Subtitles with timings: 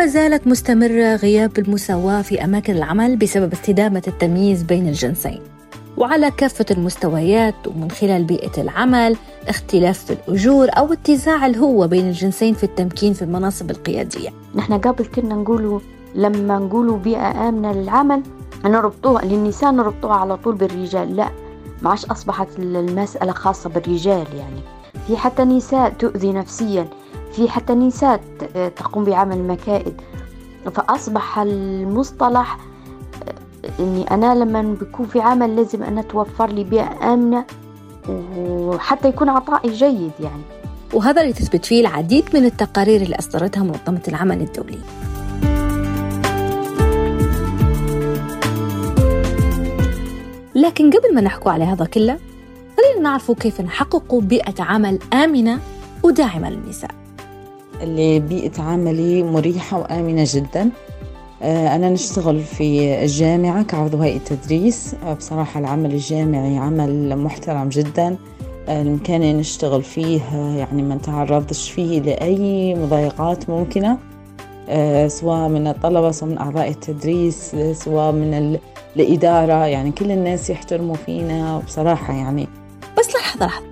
[0.00, 5.40] وما زالت مستمرة غياب المساواة في أماكن العمل بسبب استدامة التمييز بين الجنسين.
[5.96, 9.16] وعلى كافة المستويات ومن خلال بيئة العمل
[9.48, 14.30] اختلاف في الأجور أو اتزاع الهوة بين الجنسين في التمكين في المناصب القيادية.
[14.54, 15.80] نحن قبل كنا نقولوا
[16.14, 18.22] لما نقولوا بيئة آمنة للعمل
[18.64, 21.16] نربطوها للنساء نربطوها على طول بالرجال.
[21.16, 21.30] لا
[21.82, 24.60] ما عادش أصبحت المسألة خاصة بالرجال يعني.
[25.06, 26.86] في حتى نساء تؤذي نفسيا.
[27.32, 28.20] في حتى نساء
[28.76, 30.00] تقوم بعمل مكائد
[30.74, 32.58] فأصبح المصطلح
[33.80, 37.44] إني أنا لما بكون في عمل لازم أنا توفر لي بيئة آمنة
[38.38, 40.42] وحتى يكون عطائي جيد يعني.
[40.92, 44.78] وهذا اللي تثبت فيه العديد من التقارير اللي أصدرتها منظمة العمل الدولي.
[50.54, 52.18] لكن قبل ما نحكوا على هذا كله
[52.76, 55.58] خلينا نعرف كيف نحقق بيئة عمل آمنة
[56.02, 56.99] وداعمة للنساء.
[57.82, 60.70] اللي بيئة عملي مريحة وآمنة جدا.
[61.42, 64.94] آه، أنا نشتغل في الجامعة كعضو هيئة تدريس.
[65.06, 68.16] آه، بصراحة العمل الجامعي عمل محترم جدا.
[68.68, 73.98] آه، المكان نشتغل فيه يعني ما نتعرضش فيه لأي مضايقات ممكنة.
[75.06, 78.58] سواء من الطلبة سواء من أعضاء التدريس سواء من
[78.96, 79.66] الإدارة.
[79.66, 81.58] يعني كل الناس يحترموا فينا.
[81.66, 82.48] بصراحة يعني
[82.98, 83.66] بس لحظة لحظة.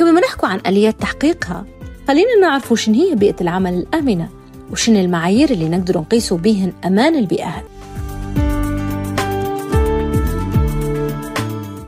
[0.00, 1.64] قبل ما نحكوا عن آليات تحقيقها
[2.08, 4.28] خلينا نعرف شنو هي بيئة العمل الآمنة
[4.72, 7.48] وشنو المعايير اللي نقدر نقيسوا بيهن أمان البيئة.
[7.48, 7.64] هذه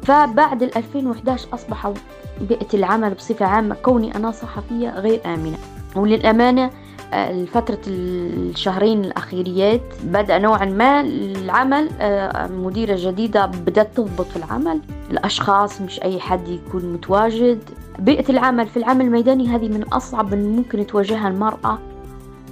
[0.03, 1.93] فبعد 2011 أصبح
[2.41, 5.59] بيئة العمل بصفة عامة كوني أنا صحفية غير آمنة.
[5.97, 6.71] وللأمانة
[7.13, 14.81] الفترة الشهرين الأخيريات بدأ نوعا ما العمل آه، مديرة جديدة بدأت تضبط في العمل.
[15.11, 17.61] الأشخاص مش أي حد يكون متواجد.
[17.99, 21.79] بيئة العمل في العمل الميداني هذه من أصعب ممكن تواجهها المرأة.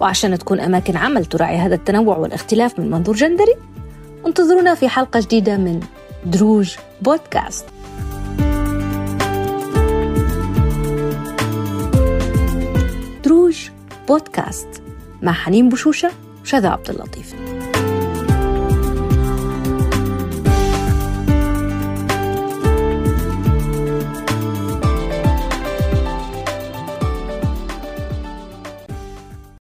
[0.01, 3.55] وعشان تكون أماكن عمل تراعي هذا التنوع والاختلاف من منظور جندري
[4.27, 5.81] انتظرونا في حلقة جديدة من
[6.27, 7.67] دروج بودكاست.
[13.25, 13.69] دروج
[14.09, 14.69] بودكاست
[15.23, 16.11] مع حنين بشوشة
[16.43, 17.35] وشذا عبد اللطيف.